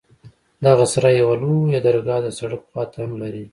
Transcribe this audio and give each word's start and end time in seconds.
دغه 0.65 0.83
سراى 0.93 1.13
يوه 1.21 1.35
لويه 1.41 1.79
درګاه 1.85 2.19
د 2.23 2.27
سړک 2.39 2.61
خوا 2.69 2.83
ته 2.91 2.97
هم 3.03 3.11
لري. 3.21 3.45